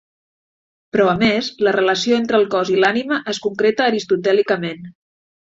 [0.95, 4.93] Però a més, la relació entre el cos i l'ànima es concreta aristotèlicament.